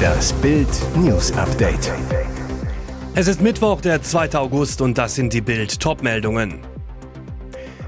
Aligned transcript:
Das 0.00 0.32
Bild 0.34 0.68
News 0.96 1.32
Update. 1.32 1.92
Es 3.14 3.28
ist 3.28 3.40
Mittwoch, 3.40 3.80
der 3.80 4.02
2. 4.02 4.34
August 4.34 4.80
und 4.80 4.96
das 4.98 5.14
sind 5.14 5.32
die 5.32 5.40
Bild 5.40 5.80
Topmeldungen. 5.80 6.60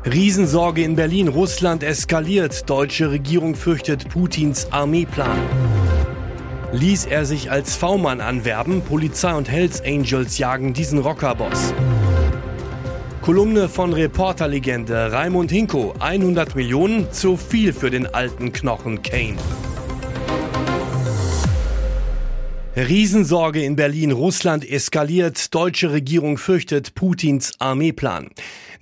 Riesensorge 0.04 0.82
in 0.82 0.96
Berlin, 0.96 1.28
Russland 1.28 1.82
eskaliert, 1.82 2.68
deutsche 2.68 3.10
Regierung 3.10 3.54
fürchtet 3.54 4.08
Putins 4.08 4.72
Armeeplan. 4.72 5.38
Ließ 6.72 7.06
er 7.06 7.24
sich 7.24 7.50
als 7.50 7.76
V-Mann 7.76 8.20
anwerben, 8.20 8.82
Polizei 8.82 9.34
und 9.34 9.50
Hells 9.50 9.82
Angels 9.84 10.38
jagen 10.38 10.72
diesen 10.72 10.98
Rockerboss. 10.98 11.72
Kolumne 13.22 13.68
von 13.68 13.92
Reporterlegende 13.92 15.12
Raimund 15.12 15.52
Hinko, 15.52 15.94
100 16.00 16.56
Millionen, 16.56 17.12
zu 17.12 17.36
viel 17.36 17.72
für 17.72 17.90
den 17.90 18.12
alten 18.12 18.52
Knochen 18.52 19.02
Kane. 19.02 19.36
Riesensorge 22.74 23.62
in 23.62 23.76
Berlin. 23.76 24.12
Russland 24.12 24.66
eskaliert. 24.68 25.54
Deutsche 25.54 25.92
Regierung 25.92 26.38
fürchtet 26.38 26.94
Putins 26.94 27.52
Armeeplan. 27.58 28.30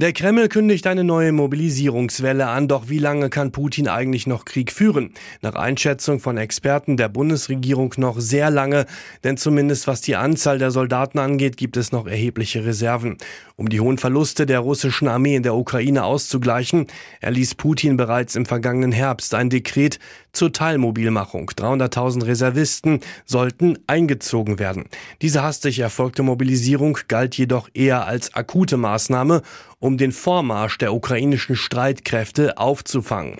Der 0.00 0.14
Kreml 0.14 0.48
kündigt 0.48 0.86
eine 0.86 1.04
neue 1.04 1.30
Mobilisierungswelle 1.30 2.46
an, 2.46 2.68
doch 2.68 2.88
wie 2.88 2.96
lange 2.96 3.28
kann 3.28 3.52
Putin 3.52 3.86
eigentlich 3.86 4.26
noch 4.26 4.46
Krieg 4.46 4.72
führen? 4.72 5.12
Nach 5.42 5.54
Einschätzung 5.54 6.20
von 6.20 6.38
Experten 6.38 6.96
der 6.96 7.10
Bundesregierung 7.10 7.92
noch 7.98 8.18
sehr 8.18 8.50
lange, 8.50 8.86
denn 9.24 9.36
zumindest 9.36 9.86
was 9.86 10.00
die 10.00 10.16
Anzahl 10.16 10.58
der 10.58 10.70
Soldaten 10.70 11.18
angeht, 11.18 11.58
gibt 11.58 11.76
es 11.76 11.92
noch 11.92 12.06
erhebliche 12.06 12.64
Reserven. 12.64 13.18
Um 13.56 13.68
die 13.68 13.80
hohen 13.80 13.98
Verluste 13.98 14.46
der 14.46 14.60
russischen 14.60 15.06
Armee 15.06 15.36
in 15.36 15.42
der 15.42 15.54
Ukraine 15.54 16.04
auszugleichen, 16.04 16.86
erließ 17.20 17.56
Putin 17.56 17.98
bereits 17.98 18.36
im 18.36 18.46
vergangenen 18.46 18.92
Herbst 18.92 19.34
ein 19.34 19.50
Dekret 19.50 19.98
zur 20.32 20.50
Teilmobilmachung. 20.50 21.50
300.000 21.50 22.24
Reservisten 22.24 23.00
sollten 23.26 23.78
eingezogen 23.86 24.58
werden. 24.58 24.84
Diese 25.20 25.42
hastig 25.42 25.80
erfolgte 25.80 26.22
Mobilisierung 26.22 26.96
galt 27.08 27.36
jedoch 27.36 27.68
eher 27.74 28.06
als 28.06 28.32
akute 28.32 28.78
Maßnahme, 28.78 29.42
um 29.80 29.96
den 29.96 30.12
Vormarsch 30.12 30.78
der 30.78 30.94
ukrainischen 30.94 31.56
Streitkräfte 31.56 32.58
aufzufangen. 32.58 33.38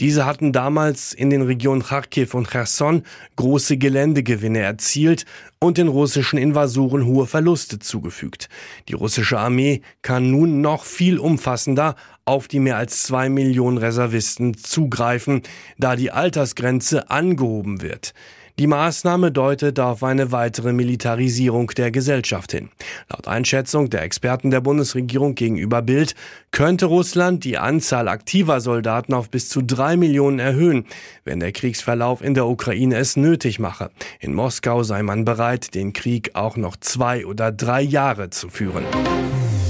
Diese 0.00 0.26
hatten 0.26 0.52
damals 0.52 1.12
in 1.14 1.30
den 1.30 1.42
Regionen 1.42 1.82
Kharkiv 1.82 2.34
und 2.34 2.48
Cherson 2.48 3.02
große 3.36 3.78
Geländegewinne 3.78 4.60
erzielt 4.60 5.24
und 5.58 5.78
den 5.78 5.88
russischen 5.88 6.38
Invasoren 6.38 7.06
hohe 7.06 7.26
Verluste 7.26 7.78
zugefügt. 7.78 8.48
Die 8.88 8.92
russische 8.92 9.38
Armee 9.38 9.80
kann 10.02 10.30
nun 10.30 10.60
noch 10.60 10.84
viel 10.84 11.18
umfassender 11.18 11.96
auf 12.26 12.46
die 12.46 12.60
mehr 12.60 12.76
als 12.76 13.02
zwei 13.02 13.30
Millionen 13.30 13.78
Reservisten 13.78 14.56
zugreifen, 14.56 15.42
da 15.78 15.96
die 15.96 16.10
Altersgrenze 16.10 17.10
angehoben 17.10 17.80
wird. 17.80 18.12
Die 18.58 18.66
Maßnahme 18.66 19.30
deutet 19.30 19.78
auf 19.78 20.02
eine 20.02 20.32
weitere 20.32 20.72
Militarisierung 20.72 21.68
der 21.76 21.92
Gesellschaft 21.92 22.50
hin. 22.50 22.70
Laut 23.08 23.28
Einschätzung 23.28 23.88
der 23.88 24.02
Experten 24.02 24.50
der 24.50 24.60
Bundesregierung 24.60 25.36
gegenüber 25.36 25.80
Bild 25.80 26.16
könnte 26.50 26.86
Russland 26.86 27.44
die 27.44 27.56
Anzahl 27.56 28.08
aktiver 28.08 28.60
Soldaten 28.60 29.14
auf 29.14 29.30
bis 29.30 29.48
zu 29.48 29.62
drei 29.62 29.96
Millionen 29.96 30.40
erhöhen, 30.40 30.86
wenn 31.24 31.38
der 31.38 31.52
Kriegsverlauf 31.52 32.20
in 32.20 32.34
der 32.34 32.48
Ukraine 32.48 32.96
es 32.96 33.16
nötig 33.16 33.60
mache. 33.60 33.90
In 34.18 34.34
Moskau 34.34 34.82
sei 34.82 35.04
man 35.04 35.24
bereit, 35.24 35.76
den 35.76 35.92
Krieg 35.92 36.32
auch 36.34 36.56
noch 36.56 36.74
zwei 36.76 37.26
oder 37.26 37.52
drei 37.52 37.82
Jahre 37.82 38.30
zu 38.30 38.48
führen. 38.48 38.82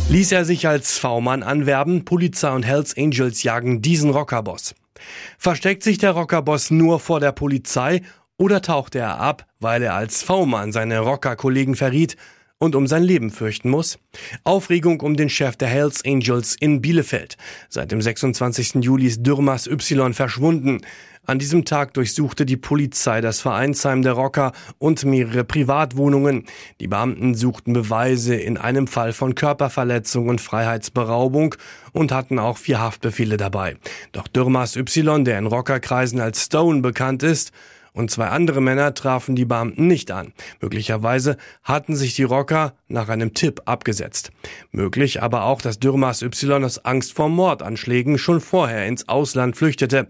Ließ 0.09 0.33
er 0.33 0.47
sich 0.47 0.67
als 0.67 0.97
V-Mann 0.97 1.43
anwerben, 1.43 2.07
Polizei 2.07 2.55
und 2.55 2.65
Hells 2.65 2.97
Angels 2.97 3.43
jagen 3.43 3.83
diesen 3.83 4.09
Rockerboss. 4.09 4.75
Versteckt 5.37 5.83
sich 5.83 5.99
der 5.99 6.13
Rockerboss 6.13 6.71
nur 6.71 6.99
vor 7.01 7.21
der 7.21 7.33
Polizei 7.33 8.01
oder 8.39 8.63
tauchte 8.63 9.01
er 9.01 9.21
ab, 9.21 9.47
weil 9.61 9.83
er 9.83 9.95
als 9.95 10.23
V-Mann 10.23 10.73
seine 10.73 11.01
Rocker-Kollegen 11.01 11.75
verriet 11.75 12.17
und 12.59 12.75
um 12.77 12.87
sein 12.87 13.03
Leben 13.03 13.31
fürchten 13.31 13.69
muss? 13.69 13.99
Aufregung 14.45 15.01
um 15.01 15.17
den 15.17 15.29
Chef 15.29 15.57
der 15.57 15.69
Hells 15.69 16.05
Angels 16.05 16.57
in 16.59 16.81
Bielefeld. 16.81 17.37
Seit 17.69 17.93
dem 17.93 18.01
26. 18.01 18.77
Juli 18.77 19.07
ist 19.07 19.27
Dürmas 19.27 19.67
Y 19.67 20.15
verschwunden. 20.15 20.81
An 21.27 21.39
diesem 21.39 21.67
Tag 21.67 21.93
durchsuchte 21.93 22.47
die 22.47 22.57
Polizei 22.57 23.21
das 23.21 23.41
Vereinsheim 23.41 24.01
der 24.01 24.13
Rocker 24.15 24.53
und 24.79 25.05
mehrere 25.05 25.45
Privatwohnungen. 25.45 26.47
Die 26.81 26.89
Beamten 26.89 27.35
suchten 27.35 27.75
Beweise 27.75 28.35
in 28.35 28.57
einem 28.57 28.87
Fall 28.87 29.13
von 29.13 29.35
Körperverletzung 29.35 30.29
und 30.29 30.41
Freiheitsberaubung 30.41 31.57
und 31.93 32.13
hatten 32.13 32.39
auch 32.39 32.57
vier 32.57 32.81
Haftbefehle 32.81 33.37
dabei. 33.37 33.77
Doch 34.13 34.27
Dürmas 34.27 34.75
Y, 34.77 35.25
der 35.25 35.39
in 35.39 35.47
Rockerkreisen 35.47 36.21
als 36.21 36.45
Stone 36.45 36.81
bekannt 36.81 37.23
ist, 37.23 37.53
und 37.99 38.13
zwei 38.13 38.29
andere 38.29 38.61
Männer 38.61 38.95
trafen 38.95 39.35
die 39.35 39.45
Beamten 39.45 39.89
nicht 39.89 40.13
an. 40.13 40.33
Möglicherweise 40.61 41.37
hatten 41.65 41.97
sich 41.97 42.15
die 42.15 42.23
Rocker 42.23 42.75
nach 42.87 43.09
einem 43.09 43.35
Tipp 43.35 43.63
abgesetzt. 43.65 44.31
Möglich 44.71 45.21
aber 45.21 45.43
auch, 45.45 45.61
dass 45.61 45.81
Dürmas 45.81 46.23
Y 46.23 46.65
aus 46.65 46.85
Angst 46.85 47.13
vor 47.13 47.29
Mordanschlägen 47.29 48.17
schon 48.17 48.41
vorher 48.41 48.87
ins 48.87 49.09
Ausland 49.09 49.57
flüchtete. 49.57 50.07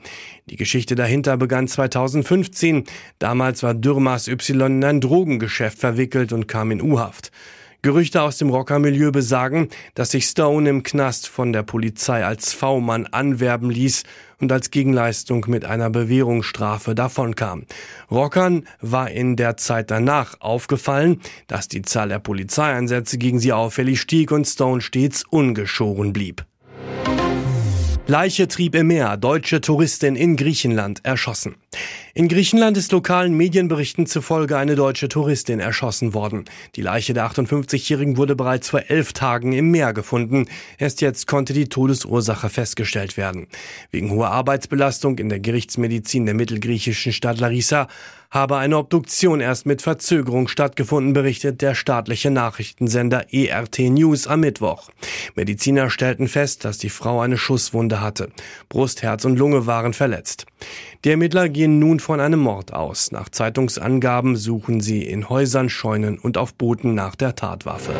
Die 0.50 0.56
Geschichte 0.56 0.96
dahinter 0.96 1.38
begann 1.38 1.66
2015. 1.66 2.84
Damals 3.18 3.62
war 3.62 3.72
Dürmas 3.72 4.28
Y 4.28 4.76
in 4.76 4.84
ein 4.84 5.00
Drogengeschäft 5.00 5.78
verwickelt 5.78 6.34
und 6.34 6.46
kam 6.46 6.70
in 6.70 6.82
U-Haft. 6.82 7.32
Gerüchte 7.80 8.22
aus 8.22 8.38
dem 8.38 8.50
Rockermilieu 8.50 9.12
besagen, 9.12 9.68
dass 9.94 10.10
sich 10.10 10.26
Stone 10.26 10.68
im 10.68 10.82
Knast 10.82 11.28
von 11.28 11.52
der 11.52 11.62
Polizei 11.62 12.24
als 12.24 12.52
V-Mann 12.52 13.06
anwerben 13.06 13.70
ließ 13.70 14.02
und 14.40 14.52
als 14.52 14.70
Gegenleistung 14.70 15.46
mit 15.48 15.64
einer 15.64 15.90
Bewährungsstrafe 15.90 16.94
davonkam. 16.94 17.64
Rockern 18.10 18.64
war 18.80 19.10
in 19.10 19.36
der 19.36 19.56
Zeit 19.56 19.90
danach 19.90 20.40
aufgefallen, 20.40 21.20
dass 21.46 21.68
die 21.68 21.82
Zahl 21.82 22.08
der 22.08 22.18
Polizeieinsätze 22.18 23.18
gegen 23.18 23.40
sie 23.40 23.52
auffällig 23.52 24.00
stieg 24.00 24.30
und 24.30 24.46
Stone 24.46 24.80
stets 24.80 25.24
ungeschoren 25.28 26.12
blieb. 26.12 26.44
Leiche 28.10 28.48
trieb 28.48 28.74
im 28.74 28.86
Meer, 28.86 29.18
deutsche 29.18 29.60
Touristin 29.60 30.16
in 30.16 30.36
Griechenland 30.36 31.04
erschossen. 31.04 31.56
In 32.14 32.28
Griechenland 32.28 32.78
ist 32.78 32.90
lokalen 32.90 33.34
Medienberichten 33.34 34.06
zufolge 34.06 34.56
eine 34.56 34.76
deutsche 34.76 35.10
Touristin 35.10 35.60
erschossen 35.60 36.14
worden. 36.14 36.46
Die 36.74 36.80
Leiche 36.80 37.12
der 37.12 37.30
58-Jährigen 37.30 38.16
wurde 38.16 38.34
bereits 38.34 38.70
vor 38.70 38.80
elf 38.88 39.12
Tagen 39.12 39.52
im 39.52 39.70
Meer 39.70 39.92
gefunden. 39.92 40.46
Erst 40.78 41.02
jetzt 41.02 41.26
konnte 41.26 41.52
die 41.52 41.68
Todesursache 41.68 42.48
festgestellt 42.48 43.18
werden. 43.18 43.46
Wegen 43.90 44.10
hoher 44.10 44.30
Arbeitsbelastung 44.30 45.18
in 45.18 45.28
der 45.28 45.40
Gerichtsmedizin 45.40 46.24
der 46.24 46.34
mittelgriechischen 46.34 47.12
Stadt 47.12 47.38
Larissa 47.38 47.88
habe 48.30 48.58
eine 48.58 48.76
Obduktion 48.76 49.40
erst 49.40 49.64
mit 49.64 49.80
Verzögerung 49.80 50.48
stattgefunden, 50.48 51.14
berichtet 51.14 51.62
der 51.62 51.74
staatliche 51.74 52.30
Nachrichtensender 52.30 53.32
ERT 53.32 53.78
News 53.78 54.26
am 54.26 54.40
Mittwoch. 54.40 54.90
Mediziner 55.34 55.88
stellten 55.88 56.28
fest, 56.28 56.64
dass 56.64 56.76
die 56.78 56.90
Frau 56.90 57.20
eine 57.20 57.38
Schusswunde 57.38 58.02
hatte. 58.02 58.30
Brust, 58.68 59.02
Herz 59.02 59.24
und 59.24 59.38
Lunge 59.38 59.66
waren 59.66 59.94
verletzt. 59.94 60.44
Die 61.04 61.10
Ermittler 61.10 61.48
gehen 61.48 61.78
nun 61.78 62.00
von 62.00 62.20
einem 62.20 62.40
Mord 62.40 62.74
aus. 62.74 63.12
Nach 63.12 63.30
Zeitungsangaben 63.30 64.36
suchen 64.36 64.80
sie 64.80 65.04
in 65.04 65.28
Häusern, 65.30 65.70
Scheunen 65.70 66.18
und 66.18 66.36
auf 66.36 66.54
Booten 66.54 66.94
nach 66.94 67.14
der 67.14 67.34
Tatwaffe. 67.34 67.94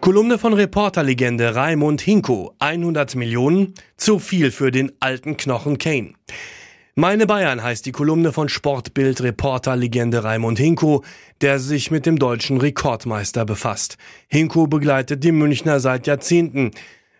Kolumne 0.00 0.38
von 0.38 0.52
Reporterlegende 0.52 1.54
Raimund 1.56 2.02
Hinko. 2.02 2.54
100 2.58 3.16
Millionen? 3.16 3.74
Zu 3.96 4.18
viel 4.18 4.50
für 4.50 4.70
den 4.70 4.92
alten 5.00 5.36
Knochen 5.36 5.78
Kane. 5.78 6.12
Meine 6.96 7.26
Bayern 7.26 7.60
heißt 7.60 7.86
die 7.86 7.90
Kolumne 7.90 8.32
von 8.32 8.48
Sportbild 8.48 9.20
Reporterlegende 9.20 10.22
Raimund 10.22 10.60
Hinko, 10.60 11.02
der 11.40 11.58
sich 11.58 11.90
mit 11.90 12.06
dem 12.06 12.20
deutschen 12.20 12.58
Rekordmeister 12.58 13.44
befasst. 13.44 13.98
Hinko 14.28 14.68
begleitet 14.68 15.24
die 15.24 15.32
Münchner 15.32 15.80
seit 15.80 16.06
Jahrzehnten. 16.06 16.70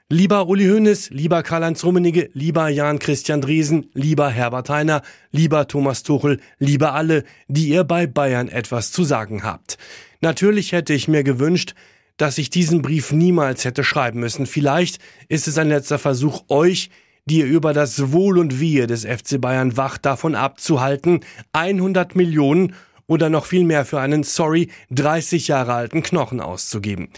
Lieber 0.09 0.47
Uli 0.47 0.69
Hoeneß, 0.69 1.11
lieber 1.11 1.43
Karl-Heinz 1.43 1.83
Rummenigge, 1.83 2.31
lieber 2.35 2.69
Jan-Christian 2.69 3.41
Driesen, 3.41 3.91
lieber 3.95 4.31
Herbert 4.31 4.71
Heiner, 4.71 5.03
lieber 5.33 5.67
Thomas 5.67 6.05
Tuchel, 6.05 6.39
lieber 6.61 6.95
alle, 6.95 7.25
die 7.49 7.71
ihr 7.71 7.83
bei 7.83 8.07
Bayern 8.07 8.47
etwas 8.47 8.93
zu 8.93 9.03
sagen 9.03 9.43
habt. 9.43 9.77
Natürlich 10.21 10.71
hätte 10.71 10.95
ich 10.95 11.09
mir 11.09 11.25
gewünscht, 11.25 11.75
dass 12.17 12.39
ich 12.39 12.49
diesen 12.49 12.81
Brief 12.81 13.11
niemals 13.11 13.65
hätte 13.65 13.83
schreiben 13.83 14.21
müssen. 14.21 14.47
Vielleicht 14.47 15.01
ist 15.27 15.49
es 15.49 15.59
ein 15.59 15.69
letzter 15.69 15.99
Versuch, 15.99 16.45
euch, 16.49 16.91
die 17.27 17.41
über 17.41 17.73
das 17.73 18.13
Wohl 18.13 18.39
und 18.39 18.61
Wehe 18.61 18.87
des 18.87 19.05
FC 19.05 19.41
Bayern 19.41 19.77
wacht, 19.77 20.05
davon 20.05 20.35
abzuhalten, 20.35 21.21
100 21.53 22.17
Millionen 22.17 22.75
oder 23.07 23.31
noch 23.31 23.47
viel 23.47 23.65
mehr 23.65 23.85
für 23.85 24.01
einen, 24.01 24.23
sorry, 24.23 24.69
30 24.91 25.49
Jahre 25.49 25.75
alten 25.75 26.03
Knochen 26.03 26.41
auszugeben. 26.41 27.09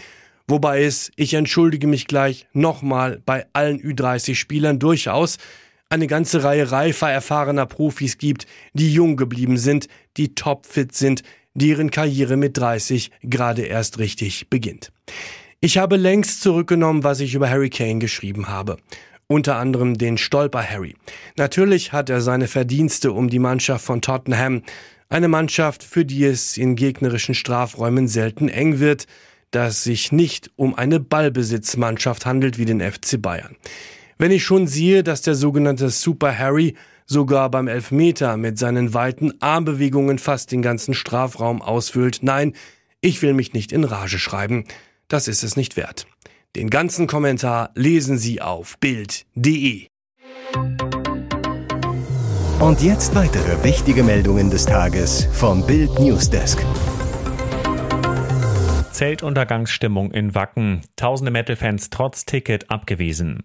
Wobei 0.47 0.83
es, 0.83 1.11
ich 1.17 1.33
entschuldige 1.33 1.87
mich 1.87 2.07
gleich 2.07 2.47
nochmal 2.53 3.21
bei 3.25 3.45
allen 3.51 3.81
Ü30-Spielern 3.81 4.79
durchaus 4.79 5.37
eine 5.89 6.07
ganze 6.07 6.43
Reihe 6.43 6.71
reifer, 6.71 7.09
erfahrener 7.09 7.65
Profis 7.65 8.17
gibt, 8.17 8.45
die 8.73 8.93
jung 8.93 9.17
geblieben 9.17 9.57
sind, 9.57 9.87
die 10.17 10.35
topfit 10.35 10.93
sind, 10.95 11.23
deren 11.53 11.91
Karriere 11.91 12.37
mit 12.37 12.57
30 12.57 13.11
gerade 13.23 13.63
erst 13.63 13.99
richtig 13.99 14.49
beginnt. 14.49 14.91
Ich 15.59 15.77
habe 15.77 15.97
längst 15.97 16.41
zurückgenommen, 16.41 17.03
was 17.03 17.19
ich 17.19 17.33
über 17.33 17.49
Harry 17.49 17.69
Kane 17.69 17.99
geschrieben 17.99 18.47
habe. 18.47 18.77
Unter 19.27 19.57
anderem 19.57 19.97
den 19.97 20.17
Stolper 20.17 20.63
Harry. 20.63 20.95
Natürlich 21.35 21.91
hat 21.91 22.09
er 22.09 22.21
seine 22.21 22.47
Verdienste 22.47 23.11
um 23.11 23.29
die 23.29 23.39
Mannschaft 23.39 23.85
von 23.85 24.01
Tottenham, 24.01 24.63
eine 25.09 25.27
Mannschaft, 25.27 25.83
für 25.83 26.05
die 26.05 26.25
es 26.25 26.57
in 26.57 26.75
gegnerischen 26.75 27.35
Strafräumen 27.35 28.07
selten 28.07 28.49
eng 28.49 28.79
wird, 28.79 29.05
dass 29.51 29.83
sich 29.83 30.11
nicht 30.11 30.51
um 30.55 30.75
eine 30.75 30.99
Ballbesitzmannschaft 30.99 32.25
handelt 32.25 32.57
wie 32.57 32.65
den 32.65 32.81
FC 32.81 33.21
Bayern. 33.21 33.55
Wenn 34.17 34.31
ich 34.31 34.43
schon 34.43 34.67
sehe, 34.67 35.03
dass 35.03 35.21
der 35.21 35.35
sogenannte 35.35 35.89
Super 35.89 36.37
Harry 36.37 36.75
sogar 37.05 37.49
beim 37.49 37.67
Elfmeter 37.67 38.35
mit 38.35 38.57
seinen 38.57 38.93
weiten 38.93 39.33
Armbewegungen 39.39 40.19
fast 40.19 40.51
den 40.51 40.61
ganzen 40.61 40.93
Strafraum 40.93 41.61
ausfüllt, 41.61 42.19
nein, 42.21 42.53
ich 42.99 43.21
will 43.21 43.33
mich 43.33 43.53
nicht 43.53 43.71
in 43.71 43.83
Rage 43.85 44.19
schreiben, 44.19 44.65
das 45.07 45.29
ist 45.29 45.43
es 45.43 45.55
nicht 45.55 45.77
wert. 45.77 46.07
Den 46.57 46.71
ganzen 46.71 47.05
Kommentar 47.05 47.69
lesen 47.75 48.17
Sie 48.17 48.41
auf 48.41 48.79
Bild.de. 48.79 49.85
Und 52.59 52.81
jetzt 52.81 53.13
weitere 53.13 53.63
wichtige 53.63 54.01
Meldungen 54.01 54.49
des 54.49 54.65
Tages 54.65 55.25
vom 55.33 55.67
Bild 55.67 55.99
Newsdesk. 55.99 56.65
Zeltuntergangsstimmung 58.91 60.09
in 60.09 60.33
Wacken. 60.33 60.81
Tausende 60.95 61.29
Metal-Fans 61.29 61.91
trotz 61.91 62.25
Ticket 62.25 62.71
abgewiesen. 62.71 63.43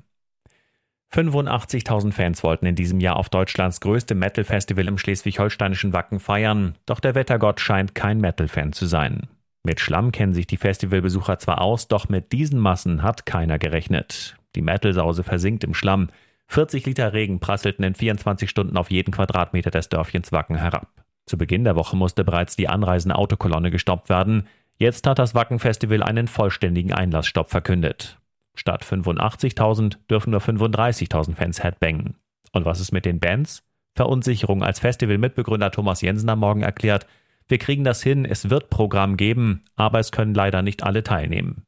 85.000 1.13 2.13
Fans 2.13 2.43
wollten 2.43 2.65
in 2.65 2.77
diesem 2.77 2.99
Jahr 2.99 3.17
auf 3.17 3.29
Deutschlands 3.29 3.83
größte 3.83 4.15
Metal-Festival 4.15 4.89
im 4.89 4.97
schleswig-holsteinischen 4.97 5.93
Wacken 5.93 6.19
feiern, 6.19 6.79
doch 6.87 6.99
der 6.99 7.15
Wettergott 7.15 7.61
scheint 7.61 7.95
kein 7.95 8.23
Metal-Fan 8.23 8.73
zu 8.73 8.87
sein. 8.87 9.29
Mit 9.65 9.81
Schlamm 9.81 10.11
kennen 10.11 10.35
sich 10.35 10.47
die 10.47 10.57
Festivalbesucher 10.57 11.39
zwar 11.39 11.61
aus, 11.61 11.87
doch 11.87 12.09
mit 12.09 12.33
diesen 12.33 12.59
Massen 12.59 13.03
hat 13.03 13.27
keiner 13.27 13.59
gerechnet. 13.59 14.37
Die 14.57 14.63
Metal-Sause 14.63 15.23
versinkt 15.23 15.63
im 15.63 15.75
Schlamm. 15.75 16.09
40 16.49 16.85
Liter 16.85 17.13
Regen 17.13 17.39
prasselten 17.39 17.85
in 17.85 17.95
24 17.95 18.51
Stunden 18.51 18.77
auf 18.77 18.91
jeden 18.91 19.13
Quadratmeter 19.13 19.71
des 19.71 19.89
Dörfchens 19.89 20.33
Wacken 20.33 20.57
herab. 20.57 20.89
Zu 21.27 21.39
Beginn 21.39 21.65
der 21.65 21.77
Woche 21.77 21.97
musste 21.97 22.25
bereits 22.25 22.57
die 22.57 22.69
anreisende 22.69 23.15
Autokolonne 23.15 23.71
gestoppt 23.71 24.09
werden. 24.09 24.49
Jetzt 24.77 25.07
hat 25.07 25.21
das 25.21 25.35
Wacken-Festival 25.35 26.03
einen 26.03 26.27
vollständigen 26.27 26.93
Einlassstopp 26.93 27.51
verkündet. 27.51 28.19
Statt 28.55 28.85
85.000 28.85 29.97
dürfen 30.11 30.33
nur 30.33 30.41
35.000 30.41 31.37
Fans 31.37 31.63
headbangen. 31.63 32.17
Und 32.53 32.65
was 32.65 32.81
ist 32.81 32.93
mit 32.93 33.05
den 33.05 33.21
Bands? 33.21 33.63
Verunsicherung 33.95 34.63
als 34.63 34.81
Festivalmitbegründer 34.81 35.71
Thomas 35.71 36.01
Jensen 36.01 36.29
am 36.29 36.41
Morgen 36.41 36.63
erklärt, 36.63 37.07
wir 37.53 37.59
kriegen 37.59 37.85
das 37.85 38.03
hin, 38.03 38.25
es 38.25 38.49
wird 38.49 38.71
Programm 38.71 39.19
geben, 39.19 39.61
aber 39.77 39.99
es 39.99 40.11
können 40.11 40.33
leider 40.33 40.63
nicht 40.63 40.85
alle 40.85 41.03
teilnehmen. 41.03 41.67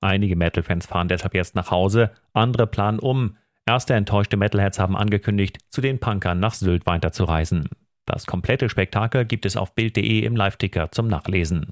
Einige 0.00 0.36
Metal-Fans 0.36 0.86
fahren 0.86 1.08
deshalb 1.08 1.34
jetzt 1.34 1.56
nach 1.56 1.72
Hause, 1.72 2.12
andere 2.34 2.68
planen 2.68 3.00
um. 3.00 3.36
Erste 3.66 3.94
enttäuschte 3.94 4.36
Metalheads 4.36 4.78
haben 4.78 4.96
angekündigt, 4.96 5.58
zu 5.70 5.80
den 5.80 5.98
Punkern 5.98 6.38
nach 6.38 6.54
Sylt 6.54 6.86
weiterzureisen. 6.86 7.68
Das 8.06 8.26
komplette 8.26 8.68
Spektakel 8.68 9.24
gibt 9.24 9.44
es 9.44 9.56
auf 9.56 9.74
Bild.de 9.74 10.20
im 10.20 10.36
Live-Ticker 10.36 10.92
zum 10.92 11.08
Nachlesen. 11.08 11.70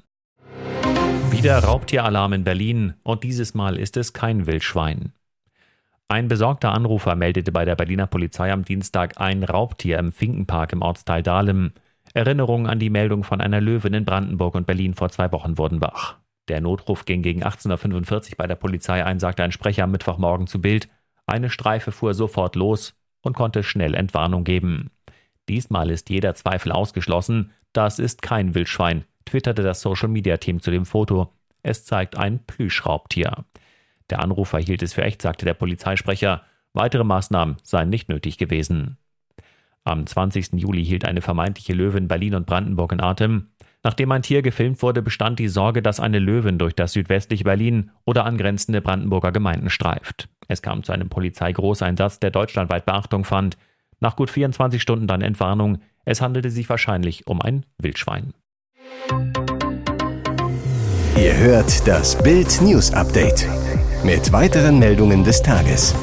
Wieder 1.31 1.59
Raubtieralarm 1.59 2.33
in 2.33 2.43
Berlin 2.43 2.95
und 3.03 3.23
dieses 3.23 3.53
Mal 3.53 3.77
ist 3.77 3.95
es 3.95 4.11
kein 4.11 4.45
Wildschwein. 4.45 5.13
Ein 6.09 6.27
besorgter 6.27 6.73
Anrufer 6.73 7.15
meldete 7.15 7.53
bei 7.53 7.63
der 7.63 7.77
Berliner 7.77 8.07
Polizei 8.07 8.51
am 8.51 8.65
Dienstag 8.65 9.21
ein 9.21 9.41
Raubtier 9.41 9.99
im 9.99 10.11
Finkenpark 10.11 10.73
im 10.73 10.81
Ortsteil 10.81 11.23
Dahlem. 11.23 11.71
Erinnerungen 12.13 12.67
an 12.67 12.79
die 12.79 12.89
Meldung 12.89 13.23
von 13.23 13.41
einer 13.41 13.59
Löwin 13.59 13.93
in 13.93 14.05
Brandenburg 14.05 14.55
und 14.55 14.67
Berlin 14.67 14.93
vor 14.93 15.09
zwei 15.09 15.31
Wochen 15.31 15.57
wurden 15.57 15.81
wach. 15.81 16.17
Der 16.47 16.61
Notruf 16.61 17.05
ging 17.05 17.21
gegen 17.21 17.43
18.45 17.43 18.31
Uhr 18.31 18.37
bei 18.37 18.47
der 18.47 18.55
Polizei 18.55 19.03
ein, 19.03 19.19
sagte 19.19 19.43
ein 19.43 19.51
Sprecher 19.51 19.85
am 19.85 19.91
Mittwochmorgen 19.91 20.47
zu 20.47 20.61
Bild. 20.61 20.87
Eine 21.25 21.49
Streife 21.49 21.91
fuhr 21.91 22.13
sofort 22.13 22.55
los 22.55 22.95
und 23.21 23.35
konnte 23.35 23.63
schnell 23.63 23.95
Entwarnung 23.95 24.43
geben. 24.43 24.91
Diesmal 25.49 25.89
ist 25.89 26.09
jeder 26.09 26.35
Zweifel 26.35 26.71
ausgeschlossen. 26.71 27.51
Das 27.71 27.97
ist 27.97 28.21
kein 28.21 28.53
Wildschwein, 28.55 29.05
twitterte 29.25 29.63
das 29.63 29.81
Social-Media-Team 29.81 30.61
zu 30.61 30.69
dem 30.69 30.85
Foto. 30.85 31.33
Es 31.63 31.85
zeigt 31.85 32.17
ein 32.17 32.39
Plüschraubtier. 32.45 33.45
Der 34.09 34.19
Anrufer 34.19 34.59
hielt 34.59 34.83
es 34.83 34.93
für 34.93 35.03
echt, 35.03 35.21
sagte 35.21 35.45
der 35.45 35.53
Polizeisprecher. 35.53 36.43
Weitere 36.73 37.03
Maßnahmen 37.03 37.57
seien 37.63 37.89
nicht 37.89 38.09
nötig 38.09 38.37
gewesen. 38.37 38.97
Am 39.85 40.05
20. 40.05 40.53
Juli 40.53 40.85
hielt 40.85 41.05
eine 41.05 41.21
vermeintliche 41.21 41.73
Löwin 41.73 42.07
Berlin 42.07 42.35
und 42.35 42.45
Brandenburg 42.45 42.93
in 42.93 43.01
Atem. 43.01 43.49
Nachdem 43.83 44.13
ein 44.13 44.21
Tier 44.21 44.41
gefilmt 44.41 44.81
wurde, 44.81 45.01
bestand 45.01 45.39
die 45.39 45.49
Sorge, 45.49 45.81
dass 45.81 45.99
eine 45.99 46.19
Löwin 46.19 46.57
durch 46.57 46.73
das 46.73 46.93
südwestliche 46.93 47.43
Berlin 47.43 47.91
oder 48.05 48.25
angrenzende 48.25 48.81
Brandenburger 48.81 49.33
Gemeinden 49.33 49.69
streift. 49.69 50.29
Es 50.47 50.61
kam 50.61 50.83
zu 50.83 50.93
einem 50.93 51.09
Polizeigroßeinsatz, 51.09 52.19
der 52.21 52.31
deutschlandweit 52.31 52.85
Beachtung 52.85 53.25
fand. 53.25 53.57
Nach 53.99 54.15
gut 54.15 54.29
24 54.29 54.81
Stunden 54.81 55.07
dann 55.07 55.21
Entwarnung, 55.21 55.79
es 56.05 56.21
handelte 56.21 56.49
sich 56.49 56.69
wahrscheinlich 56.69 57.27
um 57.27 57.41
ein 57.41 57.65
Wildschwein. 57.77 58.33
Ihr 61.17 61.37
hört 61.37 61.85
das 61.85 62.21
Bild 62.23 62.61
News 62.61 62.93
Update 62.93 63.47
mit 64.03 64.31
weiteren 64.31 64.79
Meldungen 64.79 65.25
des 65.25 65.41
Tages. 65.41 65.93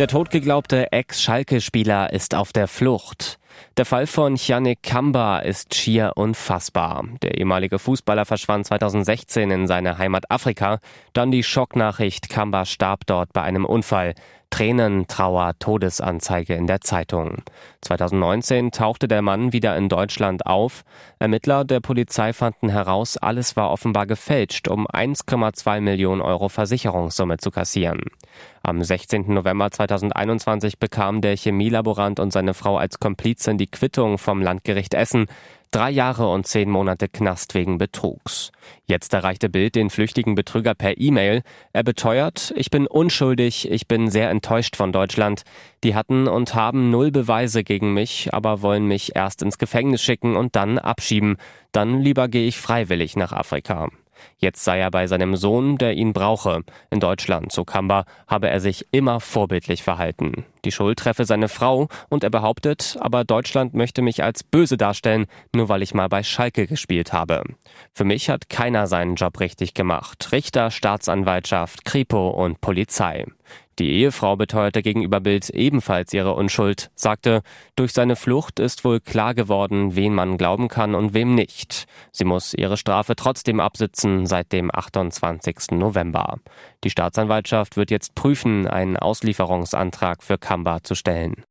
Der 0.00 0.08
totgeglaubte 0.08 0.92
Ex-Schalke-Spieler 0.92 2.10
ist 2.14 2.34
auf 2.34 2.54
der 2.54 2.68
Flucht. 2.68 3.38
Der 3.76 3.84
Fall 3.84 4.06
von 4.06 4.36
Yannick 4.36 4.82
Kamba 4.82 5.40
ist 5.40 5.74
schier 5.74 6.12
unfassbar. 6.16 7.04
Der 7.20 7.36
ehemalige 7.36 7.78
Fußballer 7.78 8.24
verschwand 8.24 8.64
2016 8.64 9.50
in 9.50 9.66
seine 9.66 9.98
Heimat 9.98 10.30
Afrika. 10.30 10.78
Dann 11.12 11.30
die 11.30 11.42
Schocknachricht, 11.42 12.30
Kamba 12.30 12.64
starb 12.64 13.04
dort 13.04 13.34
bei 13.34 13.42
einem 13.42 13.66
Unfall. 13.66 14.14
Tränen, 14.50 15.06
Trauer, 15.06 15.54
Todesanzeige 15.58 16.54
in 16.54 16.66
der 16.66 16.80
Zeitung. 16.80 17.42
2019 17.80 18.72
tauchte 18.72 19.08
der 19.08 19.22
Mann 19.22 19.52
wieder 19.52 19.76
in 19.76 19.88
Deutschland 19.88 20.44
auf. 20.44 20.84
Ermittler 21.18 21.64
der 21.64 21.80
Polizei 21.80 22.32
fanden 22.32 22.68
heraus, 22.68 23.16
alles 23.16 23.56
war 23.56 23.70
offenbar 23.70 24.06
gefälscht, 24.06 24.68
um 24.68 24.86
1,2 24.86 25.80
Millionen 25.80 26.20
Euro 26.20 26.48
Versicherungssumme 26.48 27.38
zu 27.38 27.50
kassieren. 27.50 28.02
Am 28.62 28.82
16. 28.82 29.32
November 29.32 29.70
2021 29.70 30.78
bekam 30.78 31.22
der 31.22 31.36
Chemielaborant 31.36 32.20
und 32.20 32.32
seine 32.32 32.52
Frau 32.52 32.76
als 32.76 33.00
Komplizin 33.00 33.56
die 33.56 33.68
Quittung 33.68 34.18
vom 34.18 34.42
Landgericht 34.42 34.92
Essen. 34.92 35.26
Drei 35.72 35.90
Jahre 35.92 36.28
und 36.28 36.48
zehn 36.48 36.68
Monate 36.68 37.06
Knast 37.06 37.54
wegen 37.54 37.78
Betrugs. 37.78 38.50
Jetzt 38.86 39.14
erreichte 39.14 39.48
Bild 39.48 39.76
den 39.76 39.88
flüchtigen 39.88 40.34
Betrüger 40.34 40.74
per 40.74 40.98
E-Mail. 40.98 41.42
Er 41.72 41.84
beteuert, 41.84 42.52
ich 42.56 42.70
bin 42.70 42.88
unschuldig, 42.88 43.70
ich 43.70 43.86
bin 43.86 44.10
sehr 44.10 44.30
enttäuscht 44.30 44.74
von 44.74 44.90
Deutschland. 44.90 45.44
Die 45.84 45.94
hatten 45.94 46.26
und 46.26 46.56
haben 46.56 46.90
null 46.90 47.12
Beweise 47.12 47.62
gegen 47.62 47.94
mich, 47.94 48.34
aber 48.34 48.62
wollen 48.62 48.86
mich 48.86 49.14
erst 49.14 49.42
ins 49.42 49.58
Gefängnis 49.58 50.02
schicken 50.02 50.34
und 50.36 50.56
dann 50.56 50.80
abschieben. 50.80 51.36
Dann 51.70 52.00
lieber 52.00 52.26
gehe 52.26 52.48
ich 52.48 52.58
freiwillig 52.58 53.14
nach 53.14 53.30
Afrika. 53.30 53.90
Jetzt 54.38 54.64
sei 54.64 54.80
er 54.80 54.90
bei 54.90 55.06
seinem 55.06 55.36
Sohn, 55.36 55.78
der 55.78 55.94
ihn 55.94 56.12
brauche. 56.12 56.62
In 56.90 57.00
Deutschland, 57.00 57.52
so 57.52 57.64
Kamba, 57.64 58.04
habe 58.26 58.48
er 58.48 58.60
sich 58.60 58.86
immer 58.90 59.20
vorbildlich 59.20 59.82
verhalten. 59.82 60.44
Die 60.64 60.72
Schuld 60.72 60.98
treffe 60.98 61.24
seine 61.24 61.48
Frau 61.48 61.88
und 62.08 62.22
er 62.22 62.30
behauptet, 62.30 62.98
aber 63.00 63.24
Deutschland 63.24 63.74
möchte 63.74 64.02
mich 64.02 64.22
als 64.22 64.42
böse 64.42 64.76
darstellen, 64.76 65.26
nur 65.54 65.68
weil 65.68 65.82
ich 65.82 65.94
mal 65.94 66.08
bei 66.08 66.22
Schalke 66.22 66.66
gespielt 66.66 67.12
habe. 67.12 67.42
Für 67.94 68.04
mich 68.04 68.28
hat 68.28 68.48
keiner 68.48 68.86
seinen 68.86 69.14
Job 69.14 69.40
richtig 69.40 69.74
gemacht. 69.74 70.32
Richter, 70.32 70.70
Staatsanwaltschaft, 70.70 71.84
Kripo 71.84 72.28
und 72.28 72.60
Polizei. 72.60 73.24
Die 73.80 73.92
Ehefrau 73.92 74.36
beteuerte 74.36 74.82
gegenüber 74.82 75.20
Bild 75.20 75.48
ebenfalls 75.48 76.12
ihre 76.12 76.34
Unschuld, 76.34 76.90
sagte, 76.94 77.40
durch 77.76 77.94
seine 77.94 78.14
Flucht 78.14 78.60
ist 78.60 78.84
wohl 78.84 79.00
klar 79.00 79.32
geworden, 79.32 79.96
wen 79.96 80.14
man 80.14 80.36
glauben 80.36 80.68
kann 80.68 80.94
und 80.94 81.14
wem 81.14 81.34
nicht. 81.34 81.86
Sie 82.12 82.26
muss 82.26 82.52
ihre 82.52 82.76
Strafe 82.76 83.16
trotzdem 83.16 83.58
absitzen 83.58 84.26
seit 84.26 84.52
dem 84.52 84.70
28. 84.70 85.70
November. 85.70 86.40
Die 86.84 86.90
Staatsanwaltschaft 86.90 87.78
wird 87.78 87.90
jetzt 87.90 88.14
prüfen, 88.14 88.66
einen 88.66 88.98
Auslieferungsantrag 88.98 90.22
für 90.22 90.36
Kamba 90.36 90.82
zu 90.82 90.94
stellen. 90.94 91.42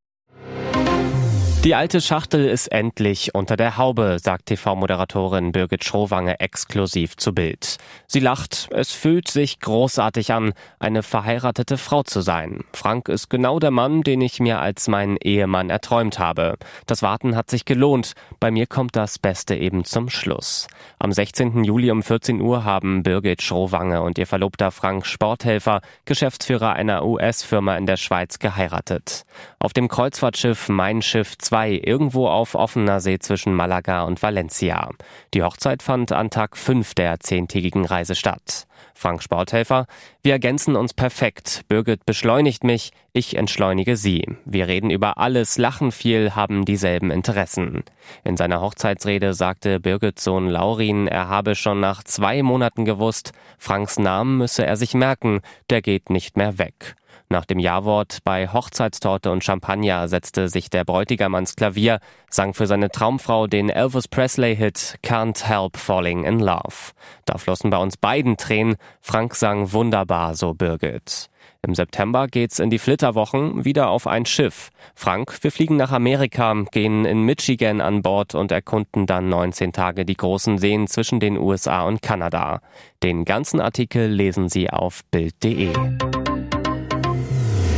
Die 1.65 1.75
alte 1.75 1.99
Schachtel 1.99 2.45
ist 2.45 2.67
endlich 2.67 3.35
unter 3.35 3.57
der 3.57 3.75
Haube, 3.75 4.17
sagt 4.23 4.45
TV-Moderatorin 4.45 5.51
Birgit 5.51 5.83
Schrowange 5.83 6.39
exklusiv 6.39 7.17
zu 7.17 7.33
Bild. 7.33 7.75
Sie 8.07 8.21
lacht, 8.21 8.69
es 8.71 8.93
fühlt 8.93 9.27
sich 9.27 9.59
großartig 9.59 10.31
an, 10.31 10.53
eine 10.79 11.03
verheiratete 11.03 11.77
Frau 11.77 12.03
zu 12.03 12.21
sein. 12.21 12.63
Frank 12.71 13.09
ist 13.09 13.29
genau 13.29 13.59
der 13.59 13.71
Mann, 13.71 14.03
den 14.03 14.21
ich 14.21 14.39
mir 14.39 14.61
als 14.61 14.87
meinen 14.87 15.17
Ehemann 15.17 15.69
erträumt 15.69 16.17
habe. 16.17 16.55
Das 16.85 17.01
Warten 17.01 17.35
hat 17.35 17.49
sich 17.49 17.65
gelohnt. 17.65 18.13
Bei 18.39 18.51
mir 18.51 18.65
kommt 18.65 18.95
das 18.95 19.19
Beste 19.19 19.57
eben 19.57 19.83
zum 19.83 20.09
Schluss. 20.09 20.69
Am 20.97 21.11
16. 21.11 21.65
Juli 21.65 21.91
um 21.91 22.03
14 22.03 22.39
Uhr 22.39 22.63
haben 22.63 23.03
Birgit 23.03 23.41
Schrowange 23.41 24.01
und 24.01 24.17
ihr 24.17 24.27
Verlobter 24.27 24.71
Frank 24.71 25.05
Sporthelfer, 25.05 25.81
Geschäftsführer 26.05 26.71
einer 26.71 27.03
US-Firma 27.03 27.75
in 27.75 27.85
der 27.85 27.97
Schweiz, 27.97 28.39
geheiratet. 28.39 29.25
Auf 29.59 29.73
dem 29.73 29.89
Kreuzfahrtschiff 29.89 30.69
Mein 30.69 31.01
Schiff 31.01 31.37
2 31.49 31.81
irgendwo 31.83 32.27
auf 32.27 32.53
offener 32.53 32.99
See 32.99 33.17
zwischen 33.17 33.55
Malaga 33.55 34.03
und 34.03 34.21
Valencia. 34.21 34.91
Die 35.33 35.41
Hochzeit 35.41 35.81
fand 35.81 36.11
an 36.11 36.29
Tag 36.29 36.55
5 36.55 36.93
der 36.93 37.19
zehntägigen 37.19 37.85
Reise 37.85 38.13
statt. 38.13 38.67
Frank 38.93 39.23
Sporthelfer, 39.23 39.87
wir 40.21 40.33
ergänzen 40.33 40.75
uns 40.75 40.93
perfekt. 40.93 41.63
Birgit 41.67 42.05
beschleunigt 42.05 42.63
mich, 42.63 42.91
ich 43.13 43.35
entschleunige 43.35 43.97
sie. 43.97 44.27
Wir 44.45 44.67
reden 44.67 44.91
über 44.91 45.17
alles, 45.17 45.57
lachen 45.57 45.91
viel, 45.91 46.35
haben 46.35 46.65
dieselben 46.65 47.09
Interessen. 47.09 47.83
In 48.23 48.37
seiner 48.37 48.61
Hochzeitsrede 48.61 49.33
sagte 49.33 49.79
Birgits 49.79 50.23
Sohn 50.23 50.49
Laurin, 50.49 51.07
er 51.07 51.29
habe 51.29 51.55
schon 51.55 51.79
nach 51.79 52.03
zwei 52.03 52.43
Monaten 52.43 52.85
gewusst, 52.85 53.31
Franks 53.57 53.97
Namen 53.97 54.37
müsse 54.37 54.67
er 54.67 54.77
sich 54.77 54.93
merken, 54.93 55.41
der 55.71 55.81
geht 55.81 56.11
nicht 56.11 56.37
mehr 56.37 56.59
weg. 56.59 56.95
Nach 57.31 57.45
dem 57.45 57.59
Ja-Wort 57.59 58.19
bei 58.23 58.47
Hochzeitstorte 58.47 59.31
und 59.31 59.43
Champagner 59.43 60.07
setzte 60.07 60.49
sich 60.49 60.71
der 60.71 60.83
Bräutigam 60.83 61.35
ans 61.35 61.55
Klavier, 61.55 61.99
sang 62.27 62.55
für 62.55 62.65
seine 62.65 62.89
Traumfrau 62.89 63.45
den 63.45 63.69
Elvis 63.69 64.07
Presley-Hit 64.07 64.97
Can't 65.03 65.45
Help 65.45 65.77
Falling 65.77 66.23
in 66.23 66.39
Love. 66.39 66.93
Da 67.25 67.37
flossen 67.37 67.69
bei 67.69 67.77
uns 67.77 67.97
beiden 67.97 68.35
Tränen. 68.35 68.77
Frank 68.99 69.35
sang 69.35 69.71
wunderbar, 69.73 70.33
so 70.33 70.55
Birgit. 70.55 71.29
Im 71.61 71.75
September 71.75 72.25
geht's 72.25 72.57
in 72.57 72.71
die 72.71 72.79
Flitterwochen 72.79 73.63
wieder 73.63 73.89
auf 73.89 74.07
ein 74.07 74.25
Schiff. 74.25 74.71
Frank, 74.95 75.37
wir 75.43 75.51
fliegen 75.51 75.77
nach 75.77 75.91
Amerika, 75.91 76.55
gehen 76.71 77.05
in 77.05 77.21
Michigan 77.25 77.79
an 77.79 78.01
Bord 78.01 78.33
und 78.33 78.51
erkunden 78.51 79.05
dann 79.05 79.29
19 79.29 79.71
Tage 79.71 80.03
die 80.03 80.17
großen 80.17 80.57
Seen 80.57 80.87
zwischen 80.87 81.19
den 81.19 81.37
USA 81.37 81.83
und 81.83 82.01
Kanada. 82.01 82.61
Den 83.03 83.23
ganzen 83.23 83.61
Artikel 83.61 84.07
lesen 84.07 84.49
Sie 84.49 84.71
auf 84.71 85.03
Bild.de. 85.11 85.73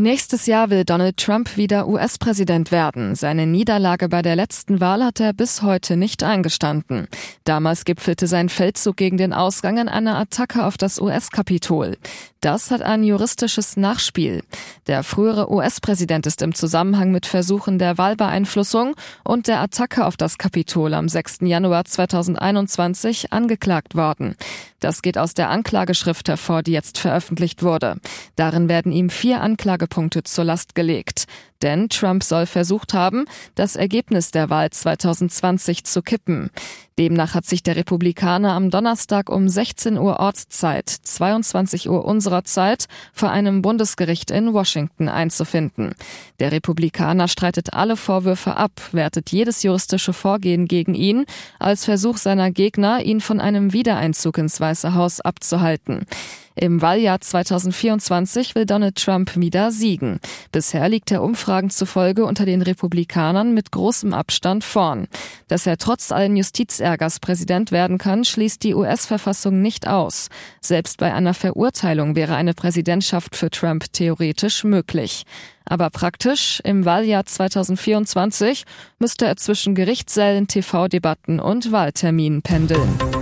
Nächstes 0.00 0.46
Jahr 0.46 0.70
will 0.70 0.84
Donald 0.84 1.16
Trump 1.16 1.56
wieder 1.56 1.88
US-Präsident 1.88 2.70
werden. 2.70 3.16
Seine 3.16 3.48
Niederlage 3.48 4.08
bei 4.08 4.22
der 4.22 4.36
letzten 4.36 4.80
Wahl 4.80 5.02
hat 5.02 5.18
er 5.18 5.32
bis 5.32 5.62
heute 5.62 5.96
nicht 5.96 6.22
eingestanden. 6.22 7.08
Damals 7.42 7.84
gipfelte 7.84 8.28
sein 8.28 8.48
Feldzug 8.48 8.96
gegen 8.96 9.16
den 9.16 9.32
Ausgang 9.32 9.76
in 9.76 9.88
einer 9.88 10.16
Attacke 10.16 10.64
auf 10.64 10.78
das 10.78 11.00
US-Kapitol. 11.00 11.96
Das 12.40 12.70
hat 12.70 12.82
ein 12.82 13.02
juristisches 13.02 13.76
Nachspiel. 13.76 14.44
Der 14.86 15.02
frühere 15.02 15.50
US-Präsident 15.50 16.24
ist 16.26 16.40
im 16.42 16.54
Zusammenhang 16.54 17.10
mit 17.10 17.26
Versuchen 17.26 17.80
der 17.80 17.98
Wahlbeeinflussung 17.98 18.94
und 19.24 19.48
der 19.48 19.60
Attacke 19.60 20.06
auf 20.06 20.16
das 20.16 20.38
Kapitol 20.38 20.94
am 20.94 21.08
6. 21.08 21.38
Januar 21.40 21.84
2021 21.84 23.32
angeklagt 23.32 23.96
worden. 23.96 24.36
Das 24.78 25.02
geht 25.02 25.18
aus 25.18 25.34
der 25.34 25.50
Anklageschrift 25.50 26.28
hervor, 26.28 26.62
die 26.62 26.70
jetzt 26.70 26.98
veröffentlicht 26.98 27.64
wurde. 27.64 27.96
Darin 28.36 28.68
werden 28.68 28.92
ihm 28.92 29.10
vier 29.10 29.40
Anklagepunkte 29.88 30.22
zur 30.22 30.44
Last 30.44 30.74
gelegt. 30.74 31.24
Denn 31.62 31.88
Trump 31.88 32.22
soll 32.22 32.46
versucht 32.46 32.94
haben, 32.94 33.24
das 33.54 33.74
Ergebnis 33.74 34.30
der 34.30 34.50
Wahl 34.50 34.70
2020 34.70 35.84
zu 35.84 36.02
kippen. 36.02 36.50
Demnach 36.98 37.34
hat 37.34 37.46
sich 37.46 37.62
der 37.62 37.76
Republikaner 37.76 38.54
am 38.54 38.70
Donnerstag 38.70 39.30
um 39.30 39.48
16 39.48 39.96
Uhr 39.98 40.18
Ortszeit, 40.18 40.88
22 40.88 41.88
Uhr 41.88 42.04
unserer 42.04 42.42
Zeit, 42.42 42.86
vor 43.12 43.30
einem 43.30 43.62
Bundesgericht 43.62 44.32
in 44.32 44.52
Washington 44.52 45.08
einzufinden. 45.08 45.94
Der 46.40 46.50
Republikaner 46.50 47.28
streitet 47.28 47.72
alle 47.72 47.96
Vorwürfe 47.96 48.56
ab, 48.56 48.72
wertet 48.90 49.30
jedes 49.30 49.62
juristische 49.62 50.12
Vorgehen 50.12 50.66
gegen 50.66 50.94
ihn 50.94 51.24
als 51.60 51.84
Versuch 51.84 52.16
seiner 52.16 52.50
Gegner, 52.50 53.04
ihn 53.04 53.20
von 53.20 53.40
einem 53.40 53.72
Wiedereinzug 53.72 54.36
ins 54.38 54.60
Weiße 54.60 54.94
Haus 54.94 55.20
abzuhalten. 55.20 56.04
Im 56.60 56.82
Wahljahr 56.82 57.20
2024 57.20 58.56
will 58.56 58.66
Donald 58.66 58.96
Trump 58.96 59.36
wieder 59.36 59.70
siegen. 59.70 60.18
Bisher 60.50 60.88
liegt 60.88 61.12
er 61.12 61.22
Umfragen 61.22 61.70
zufolge 61.70 62.24
unter 62.24 62.46
den 62.46 62.62
Republikanern 62.62 63.54
mit 63.54 63.70
großem 63.70 64.12
Abstand 64.12 64.64
vorn. 64.64 65.06
Dass 65.46 65.68
er 65.68 65.78
trotz 65.78 66.10
allen 66.10 66.36
Justizärgers 66.88 67.20
Präsident 67.20 67.70
werden 67.70 67.98
kann, 67.98 68.24
schließt 68.24 68.62
die 68.62 68.74
US-Verfassung 68.74 69.60
nicht 69.60 69.86
aus. 69.86 70.28
Selbst 70.62 70.96
bei 70.96 71.12
einer 71.12 71.34
Verurteilung 71.34 72.16
wäre 72.16 72.34
eine 72.34 72.54
Präsidentschaft 72.54 73.36
für 73.36 73.50
Trump 73.50 73.92
theoretisch 73.92 74.64
möglich. 74.64 75.24
Aber 75.66 75.90
praktisch, 75.90 76.62
im 76.64 76.86
Wahljahr 76.86 77.26
2024 77.26 78.64
müsste 78.98 79.26
er 79.26 79.36
zwischen 79.36 79.74
Gerichtssälen, 79.74 80.48
TV-Debatten 80.48 81.40
und 81.40 81.72
Wahlterminen 81.72 82.40
pendeln. 82.40 83.17